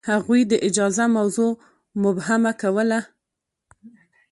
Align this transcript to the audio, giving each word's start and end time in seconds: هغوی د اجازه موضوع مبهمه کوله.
هغوی 0.09 0.41
د 0.51 0.53
اجازه 0.67 1.05
موضوع 1.17 1.51
مبهمه 2.03 2.51
کوله. 2.61 2.99